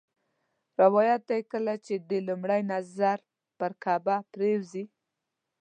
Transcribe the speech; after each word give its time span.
روایت 0.81 1.21
دی 1.29 1.41
کله 1.51 1.73
چې 1.85 1.93
دې 2.09 2.19
لومړی 2.27 2.61
نظر 2.73 3.17
پر 3.57 3.71
کعبه 3.83 4.15
پرېوځي. 4.33 4.83